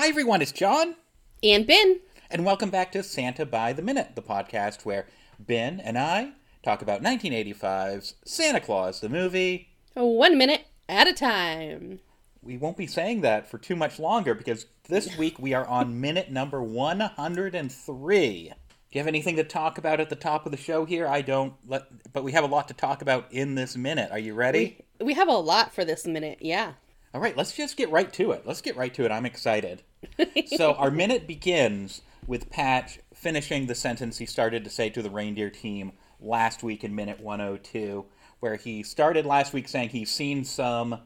[0.00, 0.94] Hi, everyone, it's John,
[1.42, 2.00] And Ben.
[2.30, 5.06] and welcome back to Santa by the Minute, the podcast where
[5.38, 6.32] Ben and I
[6.62, 9.68] talk about 1985's Santa Claus, the movie.
[9.92, 12.00] One minute at a time.
[12.40, 16.00] We won't be saying that for too much longer because this week we are on
[16.00, 18.42] minute number 103.
[18.48, 18.54] Do
[18.92, 21.06] you have anything to talk about at the top of the show here?
[21.06, 24.10] I don't, let, but we have a lot to talk about in this minute.
[24.10, 24.78] Are you ready?
[24.98, 26.72] We have a lot for this minute, yeah.
[27.12, 28.46] All right, let's just get right to it.
[28.46, 29.10] Let's get right to it.
[29.10, 29.82] I'm excited.
[30.46, 35.10] so, our minute begins with Patch finishing the sentence he started to say to the
[35.10, 38.04] reindeer team last week in minute 102,
[38.38, 41.00] where he started last week saying he's seen some,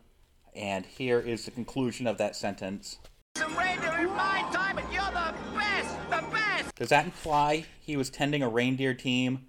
[0.55, 2.99] and here is the conclusion of that sentence.
[3.37, 6.75] Some reindeer in my time, and you're the best, the best.
[6.75, 9.47] Does that imply he was tending a reindeer team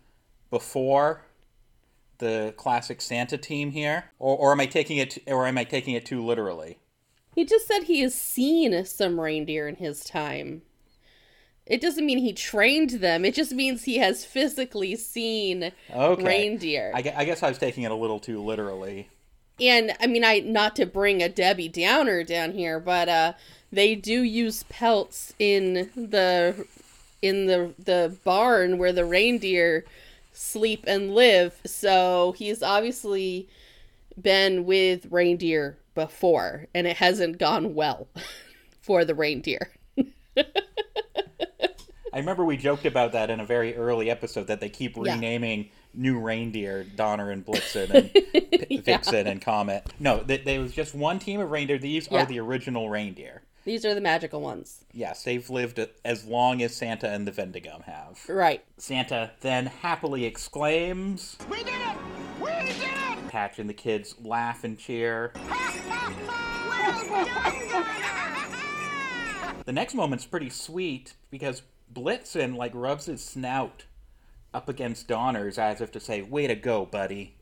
[0.50, 1.26] before
[2.18, 5.94] the classic Santa team here, or, or am I taking it, or am I taking
[5.94, 6.80] it too literally?
[7.36, 10.62] He just said he has seen some reindeer in his time.
[11.66, 13.26] It doesn't mean he trained them.
[13.26, 16.24] It just means he has physically seen Okay.
[16.24, 16.92] reindeer.
[16.94, 19.10] I, I guess I was taking it a little too literally.
[19.60, 23.34] And I mean, I not to bring a Debbie Downer down here, but uh,
[23.72, 26.68] they do use pelts in the
[27.22, 29.86] in the the barn where the reindeer
[30.36, 31.60] sleep and live.
[31.66, 33.48] So he's obviously
[34.22, 38.08] been with reindeer before, and it hasn't gone well
[38.82, 39.72] for the reindeer.
[40.38, 45.14] I remember we joked about that in a very early episode that they keep Yeah.
[45.16, 48.14] renaming new reindeer Donner and Blitzen and
[48.70, 49.86] P- Vixen and Comet.
[50.00, 51.78] No, th- there was just one team of reindeer.
[51.78, 52.24] These Yeah.
[52.24, 53.42] are the original reindeer.
[53.66, 57.84] These are the magical ones, Yes, they've lived as long as Santa and the Vendigum
[57.84, 58.22] have.
[58.30, 58.64] right?
[58.78, 61.36] Santa then happily exclaims.
[61.50, 61.98] We did it!
[62.40, 63.28] We did it!
[63.30, 65.34] Patch and the kids laugh and cheer.
[69.66, 73.86] The next moment's pretty sweet because Blitzen like rubs his snout
[74.54, 77.34] up against Donner's as if to say, "Way to go, buddy."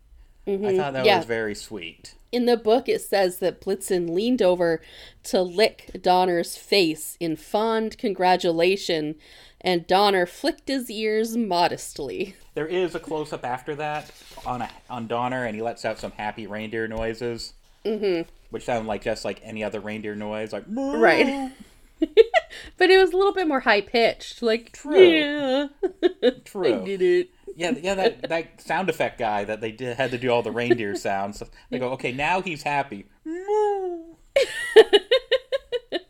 [0.48, 0.78] I mm-hmm.
[0.78, 1.18] thought that Yeah.
[1.18, 2.16] was very sweet.
[2.34, 4.82] In the book, it says that Blitzen leaned over
[5.26, 9.14] to lick Donner's face in fond congratulation,
[9.62, 12.36] and Donner flicked his ears modestly.
[12.56, 14.10] There is a close up after that
[14.48, 17.54] on a, on Donner, and he lets out some happy reindeer noises,
[17.86, 18.28] mm-hmm.
[18.50, 21.52] which sound like just like any other reindeer noise, like "Moo." Right.
[22.84, 25.00] But it was a little bit more high pitched, like True.
[25.00, 25.68] Yeah,
[26.44, 26.82] True.
[26.82, 27.30] I did it.
[27.56, 30.52] Yeah, yeah, that, that sound effect guy that they did had to do all the
[30.52, 31.42] reindeer sounds.
[31.70, 33.06] They go, okay, now he's happy.
[33.24, 34.16] Moo.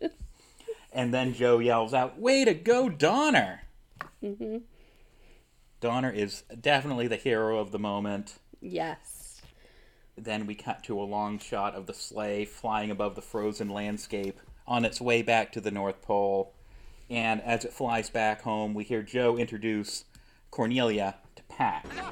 [0.91, 3.61] and then Joe yells out, "Way to go, Donner!"
[4.23, 4.57] Mm-hmm.
[5.79, 8.39] Donner is definitely the hero of the moment.
[8.61, 9.43] Yes.
[10.17, 14.39] Then we cut to a long shot of the sleigh flying above the frozen landscape
[14.65, 16.51] on its way back to the North Pole.
[17.13, 20.05] And as it flies back home, we hear Joe introduce
[20.49, 21.85] Cornelia to Pat.
[21.85, 22.07] Patch,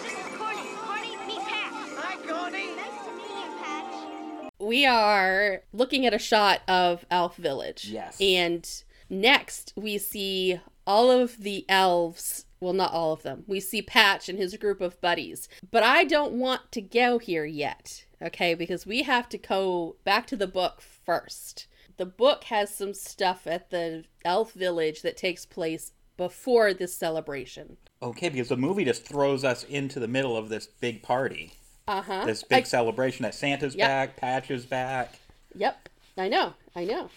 [0.00, 0.62] this is Corny.
[0.80, 1.74] Corny, meet Patch.
[1.98, 2.74] Hi, Connie.
[2.74, 4.50] Nice to meet you, Patch.
[4.58, 7.84] We are looking at a shot of Elf Village.
[7.90, 8.18] Yes.
[8.18, 8.66] And
[9.10, 12.46] next we see all of the elves.
[12.60, 13.44] Well, not all of them.
[13.46, 15.50] We see Patch and his group of buddies.
[15.70, 18.54] But I don't want to go here yet, okay?
[18.54, 21.66] Because we have to go back to the book first.
[21.96, 27.76] The book has some stuff at the elf village that takes place before this celebration.
[28.02, 31.52] Okay, because the movie just throws us into the middle of this big party,
[31.86, 32.24] Uh huh.
[32.24, 33.88] this big celebration that Santa's Yep.
[33.88, 35.18] back, Patch is back.
[35.54, 37.10] Yep, I know, I know.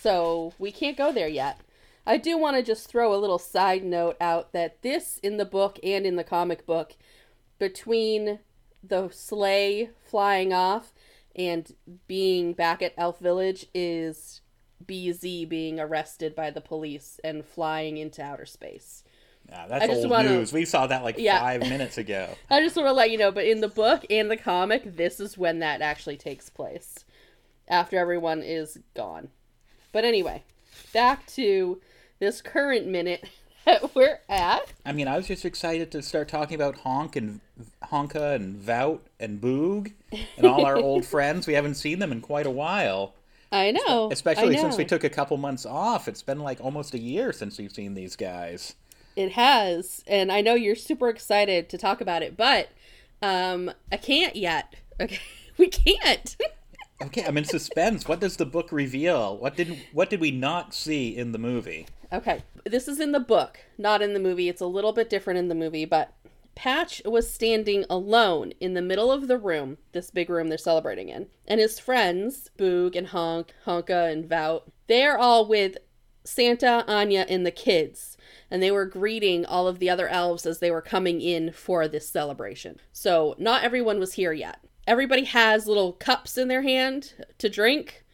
[0.00, 1.60] So we can't go there yet.
[2.04, 5.44] I do want to just throw a little side note out that this in the
[5.44, 6.94] book and in the comic book,
[7.58, 8.40] between
[8.82, 10.92] the sleigh flying off
[11.34, 11.74] and
[12.06, 14.40] being back at Elf Village, is
[14.84, 19.02] BZ being arrested by the police and flying into outer space.
[19.48, 20.52] Yeah, that's old wanna- news.
[20.52, 21.40] We saw that like Yeah.
[21.40, 22.28] five minutes ago.
[22.50, 25.20] I just want to let you know, but in the book and the comic, this
[25.20, 27.04] is when that actually takes place.
[27.68, 29.28] After everyone is gone.
[29.92, 30.42] But anyway,
[30.92, 31.80] back to
[32.18, 33.24] this current minute
[33.64, 34.72] that we're at.
[34.84, 37.40] I mean, I was just excited to start talking about Honk and
[37.84, 39.92] Honka and Vout and Boog
[40.36, 41.46] and all our old friends.
[41.46, 43.14] We haven't seen them in quite a while.
[43.50, 44.10] I know.
[44.10, 46.08] Especially I since we took a couple months off.
[46.08, 48.74] It's been like almost a year since we've seen these guys.
[49.14, 52.70] It has, and I know you're super excited to talk about it, but
[53.20, 54.74] um, I can't yet.
[54.98, 55.20] Okay,
[55.58, 56.34] we can't.
[57.06, 58.06] Okay, I'm in suspense.
[58.06, 59.36] what does the book reveal?
[59.36, 61.86] What did what did we not see in the movie?
[62.12, 62.42] Okay.
[62.64, 64.48] This is in the book, not in the movie.
[64.48, 66.12] It's a little bit different in the movie, but
[66.54, 71.08] Patch was standing alone in the middle of the room, this big room they're celebrating
[71.08, 71.28] in.
[71.48, 75.78] And his friends, Boog and Honk, Honka and Vout, they're all with
[76.24, 78.16] Santa, Anya, and the kids.
[78.50, 81.88] And they were greeting all of the other elves as they were coming in for
[81.88, 82.78] this celebration.
[82.92, 84.60] So, not everyone was here yet.
[84.86, 88.04] Everybody has little cups in their hand to drink.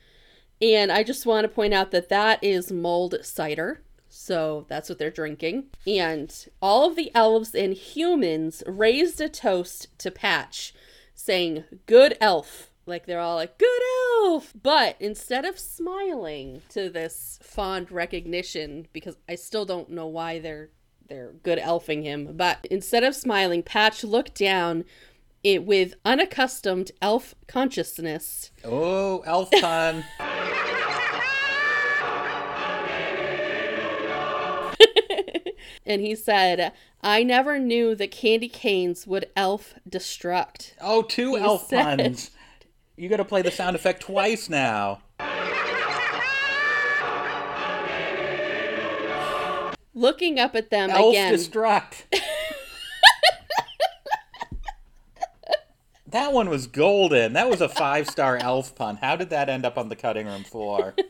[0.60, 3.82] And I just want to point out that that is mulled cider.
[4.08, 5.66] So that's what they're drinking.
[5.86, 10.74] And all of the elves and humans raised a toast to Patch,
[11.14, 12.70] saying, Good elf.
[12.86, 13.82] Like they're all like, Good
[14.24, 14.52] elf.
[14.60, 20.70] But instead of smiling to this fond recognition, because I still don't know why they're
[21.08, 24.84] they're good elfing him, but instead of smiling, Patch looked down
[25.44, 30.04] it with unaccustomed elf consciousness Oh, elf pun.
[35.86, 40.72] and he said, I never knew that candy canes would elf destruct.
[40.80, 42.30] Oh, two He elf said- puns.
[42.96, 45.02] You got to play the sound effect twice now.
[49.94, 51.32] Looking up at them Elf again.
[51.34, 52.02] destruct.
[56.10, 57.34] that one was golden.
[57.34, 58.96] That was a five star elf pun.
[58.96, 60.94] How did that end up on the cutting room floor?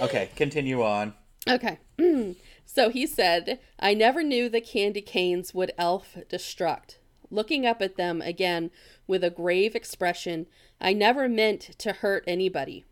[0.00, 1.14] Okay, continue on.
[1.48, 1.78] Okay.
[1.98, 2.36] Mm.
[2.66, 6.96] so he said, I never knew the candy canes would elf destruct.
[7.30, 8.70] Looking up at them again
[9.06, 10.46] with a grave expression,
[10.80, 12.84] I never meant to hurt anybody.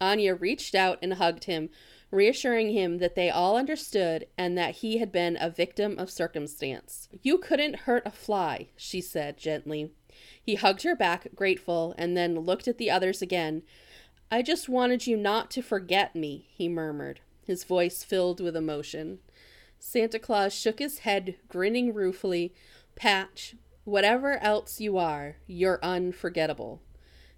[0.00, 1.70] Anya reached out and hugged him,
[2.10, 7.08] reassuring him that they all understood and that he had been a victim of circumstance.
[7.22, 9.92] You couldn't hurt a fly, she said gently.
[10.42, 13.62] He hugged her back, grateful, and then looked at the others again.
[14.30, 19.18] I just wanted you not to forget me, he murmured, his voice filled with emotion.
[19.78, 22.54] Santa Claus shook his head, grinning ruefully.
[22.94, 23.54] Patch,
[23.84, 26.80] whatever else you are, you're unforgettable.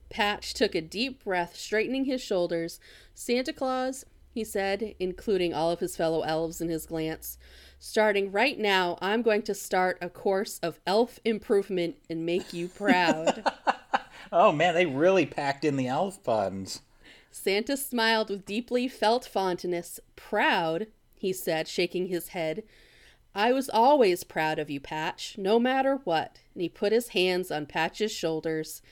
[0.09, 2.81] Patch took a deep breath, straightening his shoulders.
[3.13, 4.07] Santa Claus,
[4.39, 7.39] he said, including all of his fellow elves in his glance,
[7.81, 12.69] starting right now, I'm going to start a course of elf improvement and make you
[12.69, 13.45] proud.
[14.31, 16.83] Oh man, they really packed in the elf puns.
[17.31, 20.01] Santa smiled with deeply felt fondness.
[20.17, 22.63] Proud, he said, shaking his head.
[23.35, 26.41] I was always proud of you, Patch, no matter what.
[26.53, 28.83] And he put his hands on Patch's shoulders.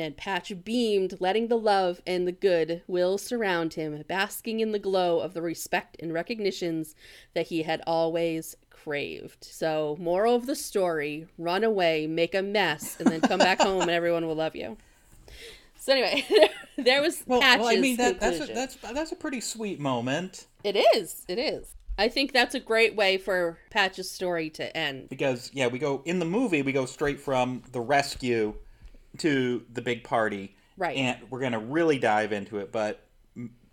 [0.00, 4.78] And Patch beamed, letting the love and the good will surround him, basking in the
[4.78, 6.94] glow of the respect and recognitions
[7.34, 9.44] that he had always craved.
[9.44, 13.82] So, moral of the story run away, make a mess, and then come back home,
[13.82, 14.78] and everyone will love you.
[15.78, 16.24] So, anyway,
[16.78, 19.80] there was Well, Patch's well I mean that, that's a, that's that's a pretty sweet
[19.80, 21.26] moment It is.
[21.28, 21.76] It is.
[21.98, 25.10] I think that's a great way for Patch's story to end.
[25.10, 28.54] because yeah, we go in the movie we go straight from the rescue
[29.20, 30.56] to the big party.
[30.76, 30.96] Right.
[30.96, 33.06] And we're going to really dive into it, but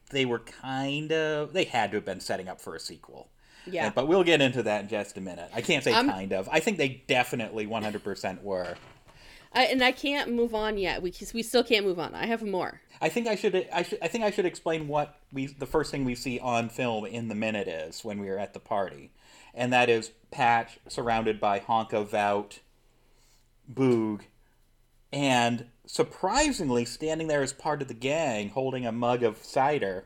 [0.10, 3.30] they were kind of they had to have been setting up for a sequel.
[3.66, 3.90] Yeah.
[3.90, 5.50] But we'll get into that in just a minute.
[5.54, 6.48] I can't say I'm- kind of.
[6.52, 8.76] I think they definitely 100% were.
[9.54, 11.02] I, and I can't move on yet.
[11.02, 12.14] We we still can't move on.
[12.14, 12.82] I have more.
[13.02, 15.90] I think I should I should I think I should explain what we the first
[15.90, 19.12] thing we see on film in the minute is when we are at the party.
[19.54, 22.60] And that is Patch surrounded by Honka Vout,
[23.72, 24.22] Boog,
[25.12, 30.06] and surprisingly standing there as part of the gang holding a mug of cider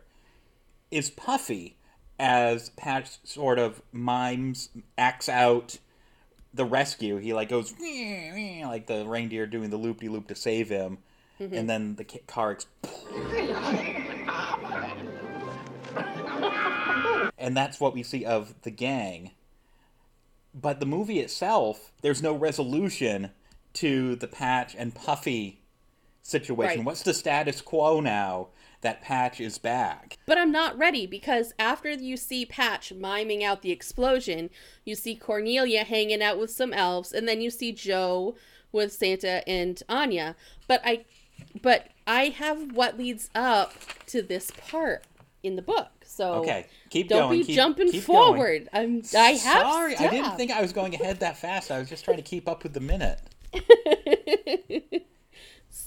[0.92, 1.78] is Puffy
[2.20, 5.80] as Patch sort of mimes acts out
[6.54, 7.18] the rescue.
[7.18, 11.00] He like goes like the reindeer doing the loop de loop to save him,
[11.40, 11.54] mm-hmm.
[11.54, 12.52] and then the car.
[12.52, 12.68] Ex-
[17.38, 19.32] and that's what we see of the gang.
[20.54, 23.32] But the movie itself, there's no resolution
[23.74, 25.62] to the Patch and Puffy
[26.22, 26.80] situation.
[26.80, 26.86] Right.
[26.86, 28.48] What's the status quo now
[28.82, 30.18] that Patch is back?
[30.26, 34.50] But I'm not ready because after you see Patch miming out the explosion,
[34.86, 38.36] you see Cornelia hanging out with some elves, and then you see Joe
[38.72, 40.36] with Santa and Anya.
[40.68, 41.06] But I,
[41.62, 43.74] but I have what leads up
[44.08, 45.04] to this part
[45.44, 45.88] in the book.
[46.06, 47.40] So Okay, keep don't going.
[47.40, 48.34] be keep- jumping keep going.
[48.34, 48.70] forward.
[48.74, 49.02] I'm.
[49.18, 49.62] I have.
[49.62, 51.72] Sorry, I didn't think I was going ahead that fast.
[51.72, 53.20] I was just trying to keep up with the minute.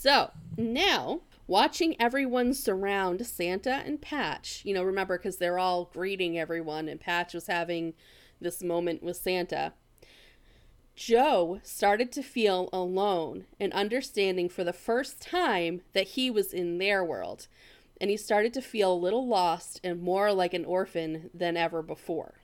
[0.04, 6.38] So now, watching everyone surround Santa and Patch, you know, remember because they're all greeting
[6.38, 7.94] everyone, and Patch was having
[8.40, 9.72] this moment with Santa.
[10.94, 16.76] Joe started to feel alone and understanding for the first time that he was in
[16.76, 17.48] their world,
[18.00, 21.82] and he started to feel a little lost and more like an orphan than ever
[21.82, 22.34] before.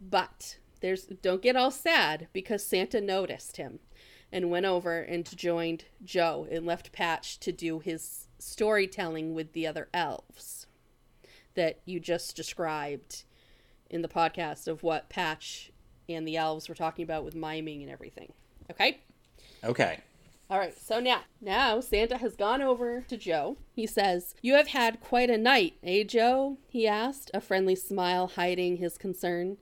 [0.00, 3.80] But there's don't get all sad because Santa noticed him
[4.32, 9.66] and went over and joined Joe and left Patch to do his storytelling with the
[9.66, 10.66] other elves
[11.54, 13.24] that you just described
[13.88, 15.72] in the podcast of what Patch
[16.08, 18.32] and the elves were talking about with miming and everything.
[18.70, 19.00] Okay?
[19.64, 19.98] Okay.
[20.48, 23.56] All right, so now, now Santa has gone over to Joe.
[23.72, 28.26] He says, "You have had quite a night, eh, Joe?" he asked, a friendly smile
[28.26, 29.58] hiding his concern.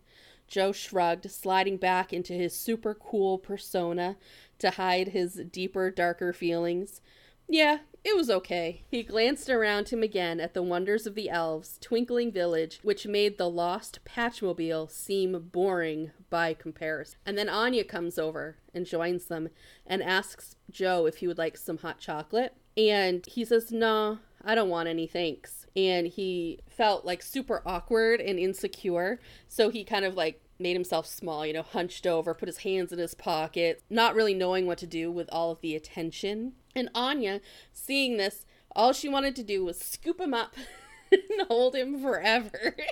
[0.46, 4.16] Joe shrugged, sliding back into his super cool persona
[4.58, 7.00] to hide his deeper, darker feelings.
[7.48, 8.84] Yeah, it was okay.
[8.90, 13.38] He glanced around him again at the wonders of the elves' twinkling village, which made
[13.38, 17.18] the lost Patchmobile seem boring by comparison.
[17.24, 19.48] And then Anya comes over and joins them
[19.86, 22.54] and asks Joe if he would like some hot chocolate.
[22.76, 25.66] And he says, No, I don't want any, thanks.
[25.74, 29.20] And he felt like super awkward and insecure.
[29.48, 32.92] So he kind of like made himself small, you know, hunched over, put his hands
[32.92, 36.52] in his pocket, not really knowing what to do with all of the attention.
[36.74, 37.40] And Anya,
[37.72, 40.54] seeing this, all she wanted to do was scoop him up
[41.12, 42.76] and hold him forever.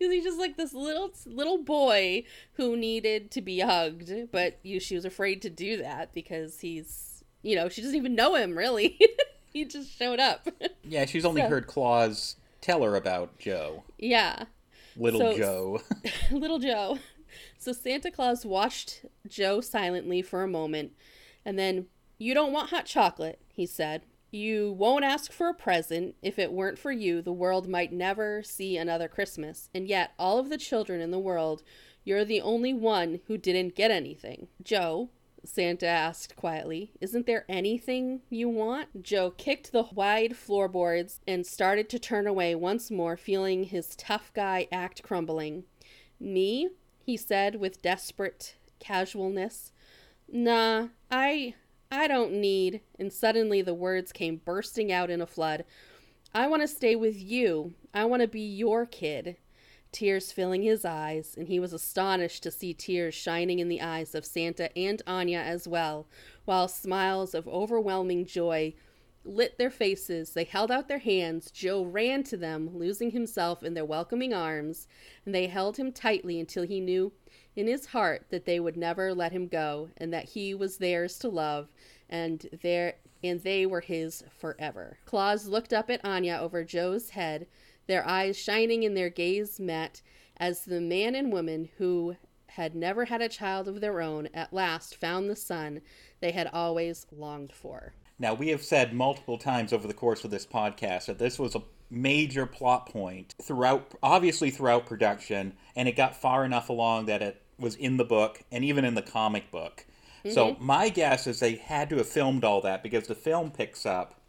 [0.00, 4.80] Because he's just like this little little boy who needed to be hugged, but you,
[4.80, 8.58] she was afraid to do that because he's, you know, she doesn't even know him
[8.58, 8.98] really.
[9.52, 10.48] he just showed up.
[10.82, 13.84] Yeah, she's only So- heard Claus tell her about Joe.
[13.96, 14.46] yeah.
[14.96, 15.80] Little So- Joe.
[16.30, 16.98] little Joe.
[17.58, 20.92] So Santa Claus watched Joe silently for a moment,
[21.44, 21.86] and then,
[22.18, 24.02] You don't want hot chocolate, he said.
[24.32, 26.14] You won't ask for a present.
[26.22, 29.68] If it weren't for you, the world might never see another Christmas.
[29.74, 31.62] And yet, all of the children in the world,
[32.04, 34.48] you're the only one who didn't get anything.
[34.62, 35.10] Joe,
[35.44, 39.02] Santa asked quietly, Isn't there anything you want?
[39.02, 44.32] Joe kicked the wide floorboards and started to turn away once more, feeling his tough
[44.34, 45.64] guy act crumbling.
[46.18, 46.70] Me?
[47.04, 49.72] he said with desperate casualness.
[50.28, 51.54] Nah, I
[51.90, 55.64] I don't need and suddenly the words came bursting out in a flood.
[56.32, 57.74] I want to stay with you.
[57.92, 59.36] I want to be your kid.
[59.92, 64.14] Tears filling his eyes, and he was astonished to see tears shining in the eyes
[64.14, 66.06] of Santa and Anya as well,
[66.44, 68.74] while smiles of overwhelming joy
[69.24, 70.30] lit their faces.
[70.30, 71.50] They held out their hands.
[71.50, 74.86] Joe ran to them, losing himself in their welcoming arms,
[75.26, 77.12] and they held him tightly until he knew
[77.56, 81.18] in his heart that they would never let him go, and that he was theirs
[81.18, 81.68] to love,
[82.08, 82.48] and
[83.22, 84.98] and they were his forever.
[85.04, 87.46] Claus looked up at Anya over Joe's head,
[87.90, 90.02] their eyes shining and their gaze met,
[90.36, 92.16] as the man and woman who
[92.46, 95.80] had never had a child of their own at last found the son
[96.20, 97.94] they had always longed for.
[98.18, 101.54] Now, we have said multiple times over the course of this podcast that this was
[101.54, 107.22] a major plot point throughout, obviously throughout production, and it got far enough along that
[107.22, 109.86] it was in the book and even in the comic book.
[110.28, 110.64] So, mm-hmm.
[110.66, 114.19] my guess is they had to have filmed all that because the film picks up.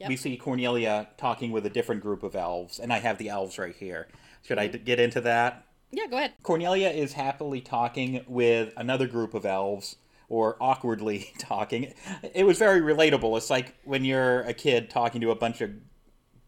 [0.00, 0.08] Yep.
[0.08, 3.58] We see Cornelia talking with a different group of elves, and I have the elves
[3.58, 4.08] right here.
[4.42, 5.66] Should I d- get into that?
[5.90, 6.34] Yeah, go ahead.
[6.42, 9.96] Cornelia is happily talking with another group of elves,
[10.28, 11.92] or awkwardly talking.
[12.34, 13.36] It was very relatable.
[13.36, 15.70] It's like when you're a kid talking to a bunch of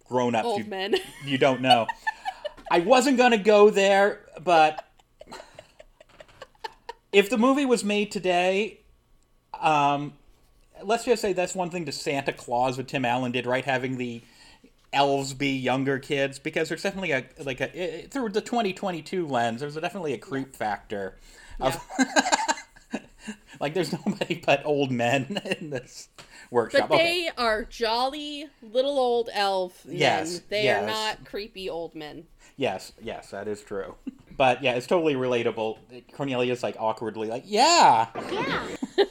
[0.06, 0.96] grown ups you, men.
[1.24, 1.86] you don't know.
[2.70, 4.86] I wasn't going to go there, but
[7.12, 8.80] if the movie was made today,
[9.58, 10.12] um,
[10.84, 13.64] let's just say that's one thing to Santa Claus what Tim Allen did, right?
[13.64, 14.22] Having the
[14.92, 19.74] elves be younger kids, because there's definitely a like a through the 2022 lens, there's
[19.76, 21.16] definitely a creep factor.
[21.60, 21.78] Of,
[23.60, 26.08] like there's nobody but old men in this
[26.50, 26.88] workshop.
[26.88, 27.24] But Okay.
[27.24, 29.96] they are jolly little old elf men.
[29.96, 30.82] Yes, They yes.
[30.82, 32.24] are not creepy old men.
[32.56, 33.94] Yes, yes, that is true.
[34.36, 35.78] But yeah, it's totally relatable.
[36.14, 38.66] Cornelia's like awkwardly like, "Yeah." Yeah.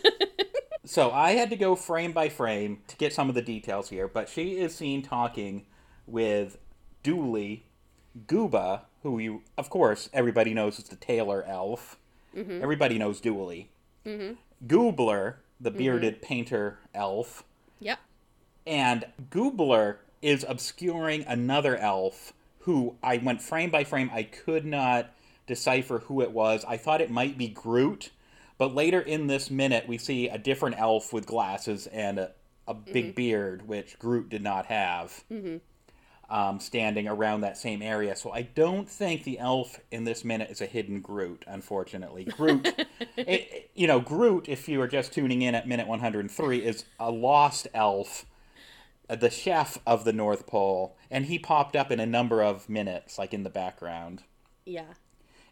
[0.90, 4.08] So I had to go frame by frame to get some of the details here,
[4.08, 5.68] but she is seen talking
[6.08, 6.58] with
[7.04, 7.68] Dooley,
[8.26, 12.00] Gooba, who you, of course, everybody knows is the tailor elf.
[12.36, 12.64] Mm-hmm.
[12.64, 13.70] Everybody knows Dooley.
[14.04, 14.34] Mm-hmm.
[14.66, 15.78] Goobler, the mm-hmm.
[15.78, 17.44] bearded painter elf,
[17.80, 18.00] Yep.
[18.66, 24.10] and Goobler is obscuring another elf who I went frame by frame.
[24.12, 25.12] I could not
[25.46, 26.66] decipher who it was.
[26.68, 28.10] I thought it might be Groot,
[28.60, 32.32] but later in this minute, we see a different elf with glasses and a,
[32.68, 35.24] a big beard, which Groot did not have,
[36.30, 38.16] um, standing around that same area.
[38.16, 42.26] So I don't think the elf in this minute is a hidden Groot, unfortunately.
[42.38, 42.88] Groot, it,
[43.18, 47.10] it- you know, Groot, if you are just tuning in at minute 103, is a
[47.10, 48.26] lost elf
[49.10, 52.68] uh, the chef of the North Pole, and he popped up in a number of
[52.70, 54.22] minutes, like in the background.
[54.66, 54.84] Yeah.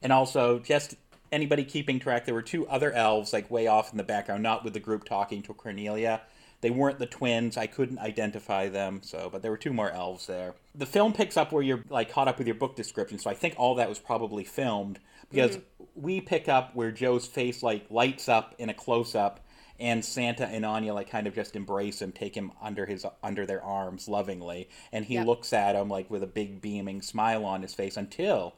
[0.01, 0.95] And also, just
[1.31, 4.63] anybody keeping track, there were two other elves like way off in the background, not
[4.63, 6.21] with the group talking to Cornelia.
[6.61, 7.55] They weren't the twins.
[7.55, 10.55] I couldn't identify them, so but there were two more elves there.
[10.73, 13.35] The film picks up where you're like caught up with your book description, so I
[13.35, 15.83] think all that was probably filmed because mm-hmm.
[15.95, 19.45] we pick up where Joe's face like lights up in a close up
[19.79, 23.45] and Santa and Anya like kind of just embrace him, take him under his under
[23.45, 25.27] their arms lovingly, and he Yep.
[25.27, 28.55] looks at him like with a big beaming smile on his face until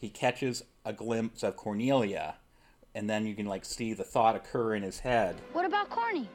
[0.00, 2.36] he catches a glimpse of Cornelia,
[2.94, 5.36] and then you can like see the thought occur in his head.
[5.52, 6.28] What about Corny?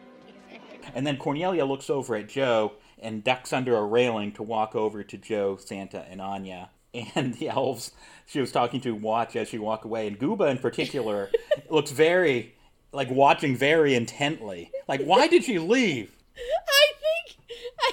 [0.93, 5.03] And then Cornelia looks over at Joe and ducks under a railing to walk over
[5.03, 6.69] to Joe, Santa, and Anya.
[7.15, 7.91] And the elves
[8.25, 10.07] she was talking to watch as she walk away.
[10.07, 11.29] And Gooba, in particular,
[11.69, 12.55] looks very,
[12.93, 14.71] like, watching very intently.
[14.87, 16.15] Like, why did she leave?
[16.37, 17.91] I think I,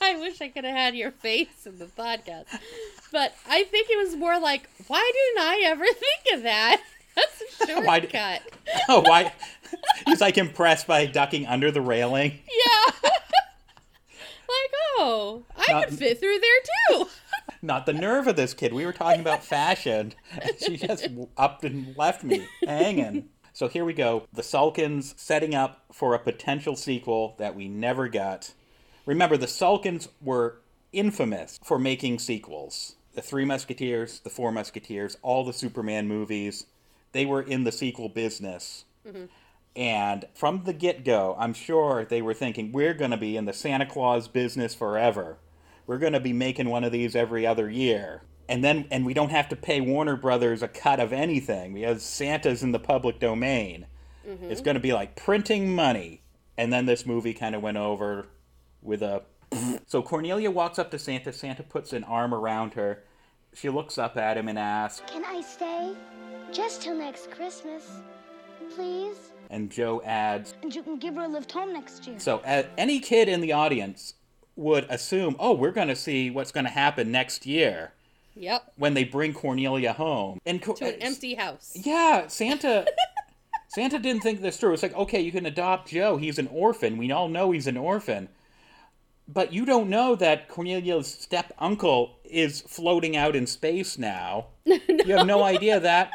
[0.14, 2.46] I wish I could have had your face in the podcast,
[3.12, 6.80] but I think it was more like, why didn't I ever think of that?
[7.14, 8.42] That's a Why d- shortcut.
[8.88, 9.32] Oh, why?
[10.06, 12.32] He's, like, impressed by ducking under the railing.
[12.48, 12.92] Yeah.
[13.02, 17.06] like, oh, I Not- could fit through there too.
[17.60, 18.72] Not the nerve of this kid.
[18.72, 20.14] We were talking about fashion.
[20.40, 23.28] And she just upped and left me hanging.
[23.52, 24.26] So here we go.
[24.32, 28.52] The Salkinds setting up for a potential sequel that we never got.
[29.06, 30.58] Remember, the Salkinds were
[30.92, 32.96] infamous for making sequels.
[33.14, 36.66] The Three Musketeers, the Four Musketeers, all the Superman movies,
[37.12, 38.84] they were in the sequel business.
[39.06, 39.26] Mm-hmm.
[39.74, 43.46] And from the get go, I'm sure they were thinking, we're going to be in
[43.46, 45.38] the Santa Claus business forever.
[45.86, 48.22] We're going to be making one of these every other year.
[48.48, 52.02] And then, and we don't have to pay Warner Brothers a cut of anything because
[52.02, 53.86] Santa's in the public domain.
[54.28, 54.50] Mm-hmm.
[54.50, 56.22] It's going to be like printing money.
[56.58, 58.26] And then this movie kind of went over
[58.82, 59.22] with a.
[59.86, 61.32] So Cornelia walks up to Santa.
[61.32, 63.02] Santa puts an arm around her.
[63.54, 65.94] She looks up at him and asks, Can I stay?
[66.52, 67.90] Just till next Christmas.
[68.74, 69.16] Please?
[69.50, 72.18] and Joe adds, And you can give her a lift home next year.
[72.18, 74.14] So, uh, any kid in the audience
[74.56, 77.92] would assume, oh, we're going to see what's going to happen next year
[78.34, 78.72] Yep.
[78.76, 80.38] when they bring Cornelia home.
[80.46, 81.72] And Co- To an empty house.
[81.74, 82.86] Yeah, Santa.
[83.68, 84.72] Santa didn't think this through.
[84.74, 86.16] It's like, okay, you can adopt Joe.
[86.16, 86.96] He's an orphan.
[86.96, 88.28] We all know he's an orphan.
[89.28, 94.46] But you don't know that Cornelia's step uncle is floating out in space now.
[94.66, 96.10] You have no idea that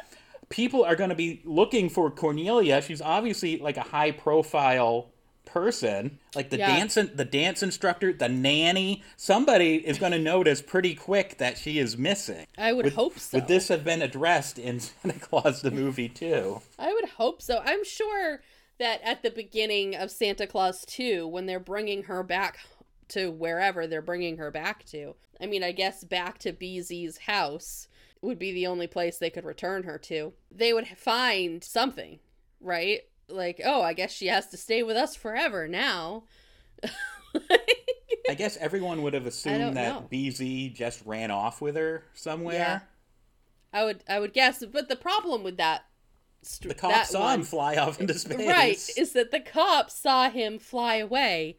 [0.50, 2.82] people are going to be looking for Cornelia.
[2.82, 5.10] She's obviously like a high profile
[5.46, 6.20] person.
[6.36, 6.68] Like the Yeah.
[6.78, 11.80] dance the dance instructor, the nanny, somebody is going to notice pretty quick that she
[11.80, 12.46] is missing.
[12.58, 13.38] I would Would- hope so.
[13.40, 16.62] Would this have been addressed in Santa Claus the movie too?
[16.80, 17.62] I would hope so.
[17.66, 18.42] I'm sure
[18.80, 22.60] that at the beginning of Santa Claus 2, when they're bringing her back
[23.10, 27.88] to wherever they're bringing her back to, I mean, I guess back to BZ's house
[28.22, 30.34] would be the only place they could return her to.
[30.52, 32.20] They would find something,
[32.60, 33.02] right?
[33.30, 36.24] Like, oh, I guess she has to stay with us forever now.
[38.30, 40.08] I guess everyone would have assumed that know.
[40.12, 42.56] BZ just ran off with her somewhere.
[42.56, 42.80] Yeah.
[43.74, 45.84] I would I would guess, but the problem with that
[46.42, 48.48] st- The cops that saw one- him fly off into space.
[48.48, 51.58] Right, is that the cops saw him fly away.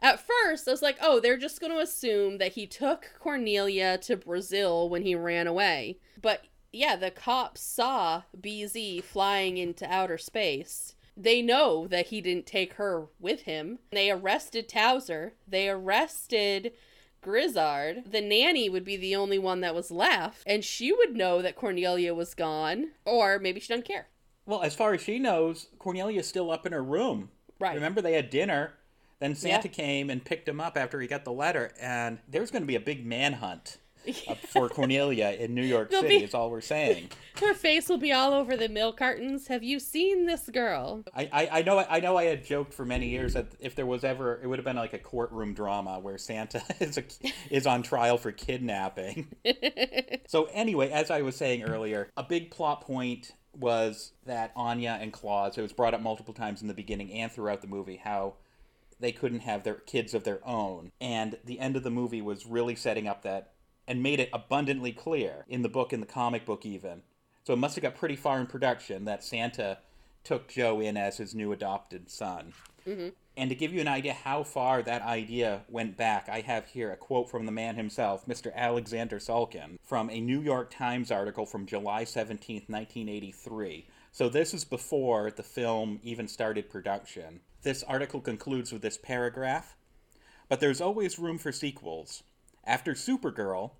[0.00, 3.98] At first, I was like, oh, they're just going to assume that he took Cornelia
[3.98, 5.98] to Brazil when he ran away.
[6.20, 10.94] But yeah, the cops saw BZ flying into outer space.
[11.16, 13.80] They know that he didn't take her with him.
[13.90, 15.34] They arrested Towzer.
[15.48, 16.72] They arrested
[17.20, 18.04] Grizzard.
[18.12, 21.56] The nanny would be the only one that was left, and she would know that
[21.56, 24.06] Cornelia was gone, or maybe she doesn't care.
[24.46, 27.30] Well, as far as she knows, Cornelia's still up in her room.
[27.58, 27.74] Right.
[27.74, 28.74] Remember, they had dinner.
[29.20, 29.74] Then Santa Yeah.
[29.74, 32.76] came and picked him up after he got the letter, and there's going to be
[32.76, 33.78] a big manhunt
[34.48, 36.18] for Cornelia in New York City.
[36.18, 37.10] be- Is all we're saying.
[37.40, 39.48] Her face will be all over the milk cartons.
[39.48, 41.04] Have you seen this girl?
[41.14, 43.86] I, I, I know I know I had joked for many years that if there
[43.86, 47.04] was ever it would have been like a courtroom drama where Santa is a,
[47.50, 49.28] is on trial for kidnapping.
[50.26, 55.12] so anyway, as I was saying earlier, a big plot point was that Anya and
[55.12, 55.58] Claus.
[55.58, 58.34] It was brought up multiple times in the beginning and throughout the movie how
[59.00, 62.46] they couldn't have their kids of their own, and the end of the movie was
[62.46, 63.52] really setting up that
[63.86, 67.02] and made it abundantly clear in the book, in the comic book, even.
[67.44, 69.78] So it must have got pretty far in production that Santa
[70.22, 72.52] took Joe in as his new adopted son.
[72.86, 73.08] Mm-hmm.
[73.38, 76.90] And to give you an idea how far that idea went back, I have here
[76.90, 78.52] a quote from the man himself, Mr.
[78.54, 83.86] Alexander Salkind, from a New York Times article from July 17th, 1983.
[84.10, 87.40] So this is before the film even started production.
[87.62, 89.74] This article concludes with this paragraph
[90.48, 92.22] But there's always room for sequels.
[92.64, 93.72] After Supergirl,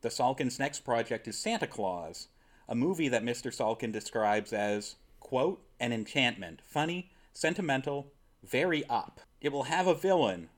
[0.00, 2.28] the Salkinds' next project is Santa Claus,
[2.68, 3.54] a movie that Mr.
[3.54, 6.60] Salkind describes as, quote, an enchantment.
[6.64, 8.12] Funny, sentimental,
[8.42, 9.20] very up.
[9.40, 10.48] It will have a villain,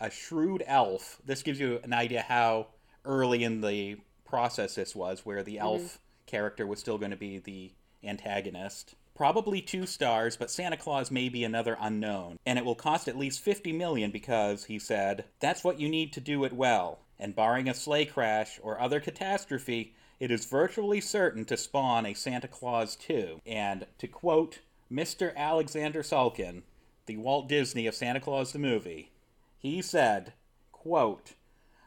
[0.00, 1.20] a shrewd elf.
[1.24, 2.68] This gives you an idea how
[3.04, 5.66] early in the process this was, where the mm-hmm.
[5.66, 8.94] elf character was still going to be the antagonist.
[9.14, 12.38] Probably two stars, but Santa Claus may be another unknown.
[12.44, 16.12] And it will cost at least 50 million because, he said, that's what you need
[16.14, 16.98] to do it well.
[17.18, 22.14] And barring a sleigh crash or other catastrophe, it is virtually certain to spawn a
[22.14, 23.40] Santa Claus 2.
[23.46, 25.34] And to quote Mr.
[25.36, 26.62] Alexander Salkind,
[27.06, 29.12] the Walt Disney of Santa Claus the movie,
[29.58, 30.32] he said,
[30.72, 31.34] quote,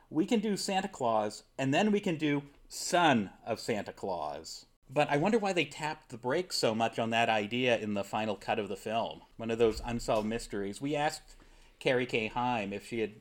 [0.10, 4.66] we can do Santa Claus, and then we can do Son of Santa Claus.
[4.90, 8.04] But I wonder why they tapped the brakes so much on that idea in the
[8.04, 9.22] final cut of the film.
[9.36, 10.82] One of those unsolved mysteries.
[10.82, 11.36] We asked
[11.80, 13.12] Carrie Kei Heim if she had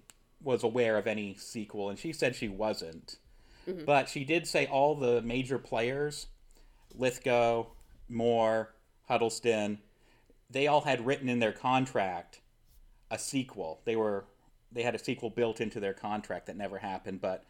[0.43, 3.17] was aware of any sequel, and she said she wasn't.
[3.69, 3.85] Mm-hmm.
[3.85, 6.27] But she did say all the major players,
[6.95, 7.67] Lithgow,
[8.09, 8.75] Moore,
[9.09, 9.79] Huddleston,
[10.49, 12.41] they all had written in their contract
[13.11, 13.81] a sequel.
[13.85, 14.25] They were
[14.71, 17.45] they had a sequel built into their contract that never happened, but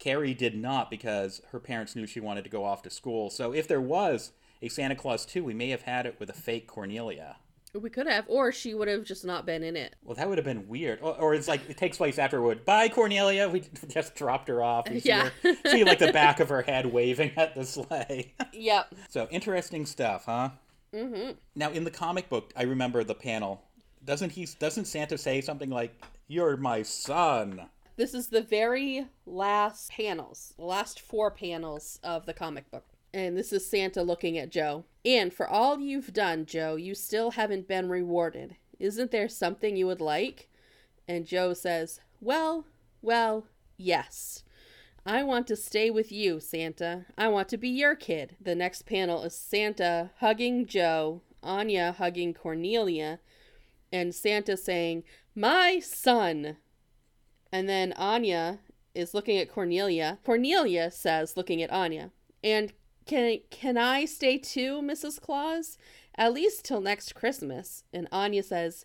[0.00, 3.30] Carrie did not because her parents knew she wanted to go off to school.
[3.30, 6.32] So if there was a Santa Claus 2, we may have had it with a
[6.34, 7.36] fake Cornelia.
[7.72, 9.94] We could have, or she would have just not been in it.
[10.02, 10.98] Well, that would have been weird.
[11.02, 12.64] Or, or it's like it takes place afterward.
[12.64, 13.48] Bye, Cornelia.
[13.48, 14.88] We just dropped her off.
[14.88, 15.28] See, Yeah.
[15.44, 18.34] her, see like the back of her head waving at the sleigh.
[18.52, 18.94] Yep.
[19.08, 20.50] so interesting stuff, huh?
[20.92, 21.32] Mm-hmm.
[21.54, 23.62] Now in the comic book, I remember the panel.
[24.04, 24.48] Doesn't he?
[24.58, 25.94] Doesn't Santa say something like,
[26.26, 27.66] "You're my son"?
[28.00, 32.86] This is the very last panels, the last four panels of the comic book.
[33.12, 34.86] And this is Santa looking at Joe.
[35.04, 38.56] And for all you've done, Joe, you still haven't been rewarded.
[38.78, 40.48] Isn't there something you would like?
[41.06, 42.64] And Joe says, Well,
[43.02, 43.44] well,
[43.76, 44.44] yes.
[45.04, 47.04] I want to stay with you, Santa.
[47.18, 48.34] I want to be your kid.
[48.40, 53.20] The next panel is Santa hugging Joe, Anya hugging Cornelia,
[53.92, 56.56] and Santa saying, My son.
[57.52, 58.58] And then Anya
[58.94, 60.18] is looking at Cornelia.
[60.24, 62.10] Cornelia says, looking at Anya,
[62.44, 62.72] and
[63.06, 65.20] can can I stay too, Mrs.
[65.20, 65.76] Claus?
[66.16, 67.84] At least till next Christmas.
[67.92, 68.84] And Anya says,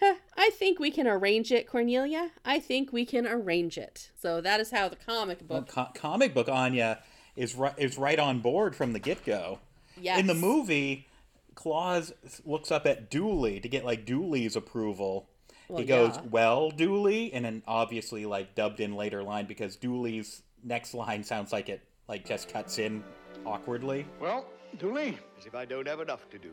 [0.00, 2.30] huh, I think we can arrange it, Cornelia.
[2.44, 4.10] I think we can arrange it.
[4.20, 5.68] So that is how the comic Well, book.
[5.68, 7.00] co- comic book Anya
[7.36, 9.58] is right is right on board from the get go.
[10.00, 10.18] yes.
[10.18, 11.06] In the movie,
[11.54, 12.12] Claus
[12.44, 15.28] looks up at Dooley to get like Dooley's approval.
[15.68, 16.22] Well, he goes, yeah.
[16.30, 21.52] "Well, Dooley," and then obviously like dubbed in later line because Dooley's next line sounds
[21.52, 23.02] like it like just cuts in
[23.46, 24.06] awkwardly.
[24.20, 24.46] Well,
[24.78, 26.52] Dooley, As if I don't have enough to do.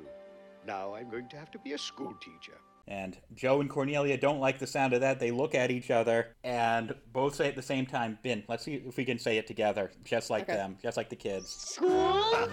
[0.65, 2.58] Now I'm going to have to be a school teacher.
[2.88, 5.19] And Joe and Cornelia don't like the sound of that.
[5.19, 8.76] They look at each other and both say at the same time, "Bin." Let's see
[8.76, 10.54] if we can say it together, just like Okay.
[10.56, 11.50] them, just like the kids.
[11.50, 12.50] School?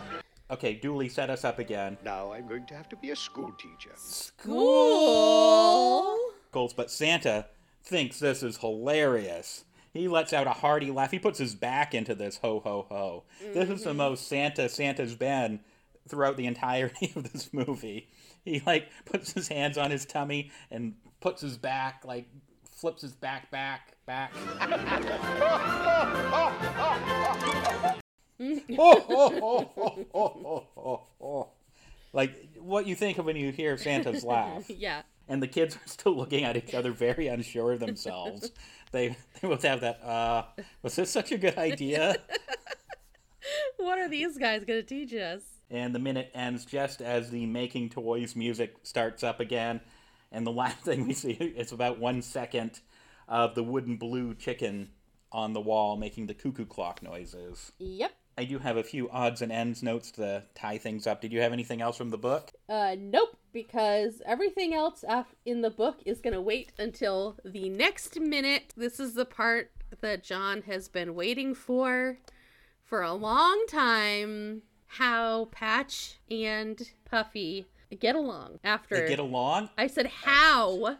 [0.51, 1.97] Okay, Dooley, set us up again.
[2.05, 3.95] Now I'm going to have to be a school teacher.
[4.37, 6.26] Cool.
[6.57, 7.47] But Santa
[7.83, 9.64] thinks this is hilarious.
[9.92, 11.11] He lets out a hearty laugh.
[11.11, 13.25] He puts his back into this ho ho ho.
[13.40, 13.99] This is the mm-hmm.
[13.99, 15.61] most Santa Santa's been
[16.09, 18.09] throughout the entirety of this movie.
[18.45, 22.29] He like puts his hands on his tummy and puts his back like
[22.71, 24.33] flips his back back back.
[32.12, 35.03] like what you think of when you hear Santa's laugh Yeah.
[35.29, 38.53] And the kids are still looking at each other very unsure of themselves.
[38.93, 40.45] they they both have that uh
[40.83, 42.17] was this such a good idea?
[43.77, 45.43] What are these guys going to teach us?
[45.71, 49.81] and the minute ends just as the making toys music starts up again
[50.33, 52.81] and the last thing we see is about 1 second
[53.29, 54.91] of the wooden blue chicken
[55.33, 57.73] on the wall making the cuckoo clock noises.
[57.79, 58.12] Yep.
[58.38, 61.20] I do have a few odds and ends notes to tie things up.
[61.22, 62.53] Did you have anything else from the book?
[62.68, 65.05] Uh, nope, because everything else
[65.46, 68.75] in the book is going to wait until the next minute.
[68.77, 69.70] This is the part
[70.03, 72.18] that John has been waiting for
[72.85, 74.62] for a long time.
[74.88, 77.66] How Patch and Puffy
[77.99, 78.96] get along after.
[79.01, 79.70] They get along?
[79.79, 80.99] I said how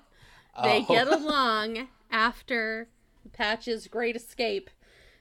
[0.63, 0.87] they Oh.
[0.89, 2.89] get along after
[3.33, 4.71] Patch's great escape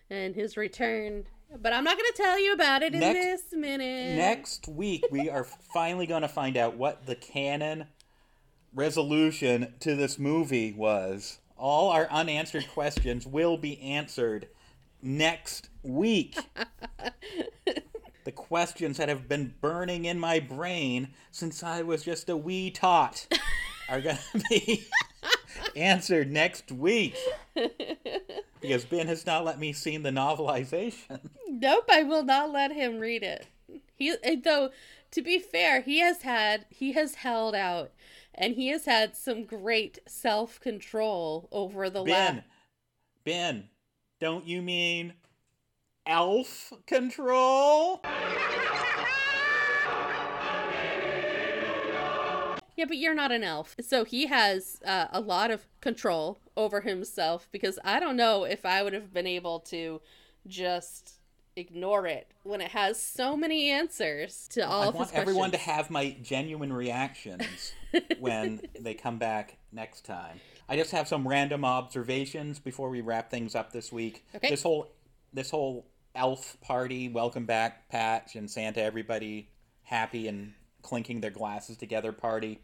[0.10, 1.26] and his return.
[1.62, 4.16] But I'm not going to tell you about it in this minute.
[4.16, 7.88] Next week, we are finally going to find out what the canon
[8.74, 11.40] resolution to this movie was.
[11.58, 14.50] All our unanswered questions will be answered
[15.02, 16.38] next week.
[18.26, 22.72] the questions that have been burning in my brain since I was just a wee
[22.72, 23.28] tot
[23.88, 24.86] are going to be
[25.76, 27.16] answered next week.
[28.62, 31.20] Because Ben has not let me see the novelization.
[31.48, 33.48] Nope, I will not let him read it.
[33.96, 34.72] He eh, though
[35.12, 37.92] to be fair, he has had he has held out
[38.34, 42.48] and he has had some great self-control over the Ben, last
[43.24, 43.70] Ben,
[44.20, 45.14] don't you mean
[46.06, 48.02] elf control?
[52.76, 53.76] Yeah, but you're not an elf.
[53.80, 58.66] So he has uh, a lot of control over himself because I don't know if
[58.66, 60.02] I would have been able to
[60.48, 61.16] just
[61.56, 64.84] ignore it when it has so many answers to all.
[64.84, 67.74] I of want everyone to have my genuine reactions
[68.20, 70.40] when they come back next time.
[70.68, 74.26] I just have some random observations before we wrap things up this week.
[74.36, 74.50] Okay.
[74.50, 74.92] This whole
[75.34, 79.50] this whole elf party, welcome back Patch and Santa everybody
[79.84, 80.54] happy and
[80.86, 82.60] clinking their glasses together party.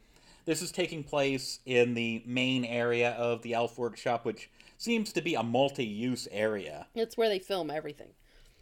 [0.45, 5.21] This is taking place in the main area of the elf workshop which seems to
[5.21, 6.87] be a multi-use area.
[6.95, 8.09] It's where they film everything.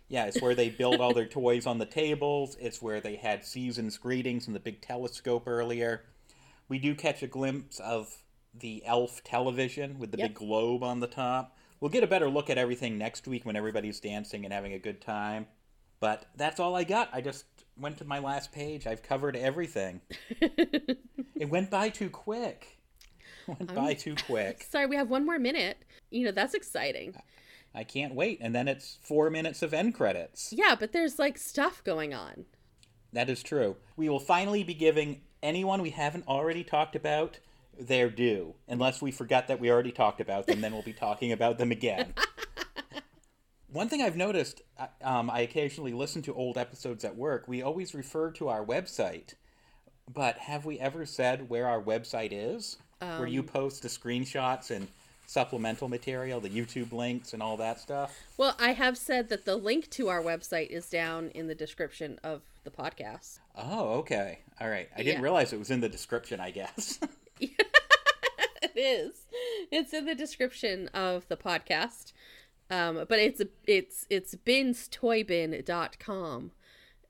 [0.08, 2.58] Yeah, it's where they build all their toys on the tables.
[2.60, 6.04] It's where they had season's greetings and the big telescope earlier.
[6.68, 8.16] We do catch a glimpse of
[8.54, 10.28] the elf television with the Yep.
[10.30, 11.56] big globe on the top.
[11.80, 14.80] We'll get a better look at everything next week when everybody's dancing and having a
[14.80, 15.48] good time.
[16.00, 17.10] But that's all I got.
[17.14, 17.46] I just
[17.80, 18.88] went to my last page.
[18.88, 20.02] I've covered everything.
[20.42, 22.76] it went by too quick.
[23.48, 24.64] Went by too quick.
[24.70, 25.84] Sorry, we have one more minute.
[26.12, 27.16] You know, that's exciting.
[27.74, 28.38] I can't wait.
[28.42, 30.54] And then it's four minutes of end credits.
[30.56, 32.46] Yeah, but there's like stuff going on.
[33.12, 33.78] That is true.
[33.96, 37.40] We will finally be giving anyone we haven't already talked about
[37.80, 41.32] their due, unless we forget that we already talked about them, then we'll be talking
[41.32, 42.14] about them again.
[43.72, 47.48] One thing I've noticed, uh, um, I occasionally listen to old episodes at work.
[47.48, 49.36] We always refer to our website,
[50.12, 52.78] but have we ever said where our website is?
[53.02, 54.90] where you post the screenshots and
[55.26, 58.14] supplemental material, the YouTube links, and all that stuff?
[58.36, 62.20] Well, I have said that the link to our website is down in the description
[62.26, 63.40] of the podcast.
[63.56, 64.40] Oh, okay.
[64.60, 64.90] All right.
[64.94, 65.24] I didn't Yeah.
[65.24, 67.00] realize it was in the description, I guess.
[68.62, 69.26] It is.
[69.72, 72.12] It's in the description of the podcast.
[72.72, 76.52] Um, but it's it's it's binstoybin.com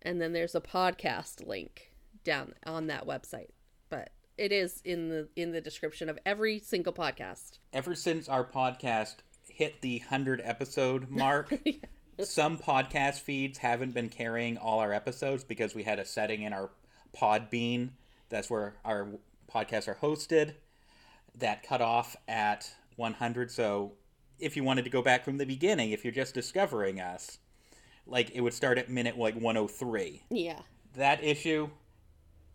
[0.02, 1.92] and then there's a podcast link
[2.24, 3.50] down on that website.
[3.90, 7.60] But it is in the in the description of every single podcast.
[7.74, 9.16] ever since our podcast
[9.50, 11.54] hit the 100 episode mark,
[12.24, 16.54] some podcast feeds haven't been carrying all our episodes because we had a setting in
[16.54, 16.70] our
[17.16, 17.90] Podbean.
[18.30, 19.08] That's where our
[19.52, 20.54] podcasts are hosted.
[21.36, 23.52] That cut off at 100.
[23.52, 23.94] So
[24.40, 27.40] if you wanted to go back from the beginning, if you're just discovering us,
[28.06, 30.60] like it would start at minute like 103 Yeah.
[30.96, 31.70] that issue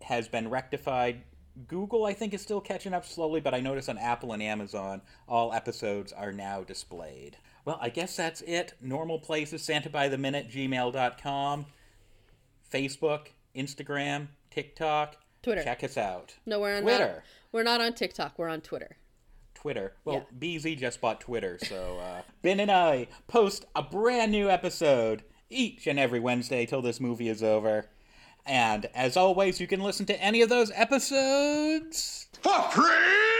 [0.01, 1.21] has been rectified.
[1.67, 5.01] Google, I think, is still catching up slowly, but I notice on Apple and Amazon,
[5.27, 7.37] all episodes are now displayed.
[7.63, 8.73] Well, I guess that's it.
[8.81, 11.65] Normal places, Santa by the Minute, gmail.com,
[12.71, 15.15] Facebook, Instagram, TikTok.
[15.41, 15.63] Twitter.
[15.63, 16.35] Check us out.
[16.45, 17.23] No, we're on Twitter.
[17.51, 18.37] we're not on TikTok.
[18.37, 18.97] We're on Twitter.
[19.65, 19.93] Twitter.
[20.05, 20.57] Well, Yeah.
[20.59, 25.87] BZ just bought Twitter, so uh, Ben and I post a brand new episode each
[25.87, 27.89] and every Wednesday till this movie is over.
[28.45, 33.34] And as always, you can listen to any of those episodes For free!